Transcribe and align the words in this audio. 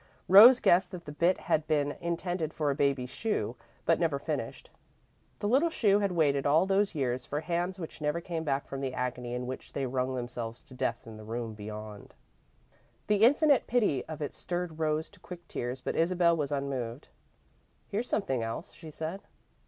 Rose 0.27 0.59
guessed 0.59 0.89
that 0.93 1.05
the 1.05 1.11
bit 1.11 1.41
had 1.41 1.67
been 1.67 1.91
intended 2.01 2.55
for 2.55 2.71
a 2.71 2.75
baby's 2.75 3.11
shoe, 3.11 3.55
but 3.85 3.99
never 3.99 4.17
finished. 4.17 4.71
The 5.37 5.47
little 5.47 5.69
shoe 5.69 5.99
had 5.99 6.11
waited, 6.13 6.47
all 6.47 6.65
those 6.65 6.95
years, 6.95 7.23
for 7.23 7.41
hands 7.41 7.77
that 7.77 8.01
never 8.01 8.19
came 8.19 8.43
back 8.43 8.65
from 8.67 8.81
the 8.81 8.95
agony 8.95 9.35
in 9.35 9.45
which 9.45 9.73
they 9.73 9.85
wrung 9.85 10.15
themselves 10.15 10.63
to 10.63 10.73
death 10.73 11.05
in 11.05 11.17
the 11.17 11.23
room 11.23 11.53
beyond. 11.53 12.15
The 13.05 13.17
infinite 13.17 13.67
pity 13.67 14.03
of 14.07 14.23
it 14.23 14.33
stirred 14.33 14.79
Rose 14.79 15.07
to 15.11 15.19
quick 15.19 15.47
tears, 15.47 15.81
but 15.81 15.95
Isabel 15.95 16.35
was 16.35 16.51
unmoved. 16.51 17.09
"Here's 17.87 18.09
something 18.09 18.41
else," 18.41 18.71
she 18.73 18.89
said. 18.89 19.21